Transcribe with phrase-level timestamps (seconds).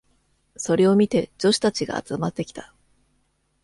[0.57, 2.73] それを見て女子たちが集まってきた。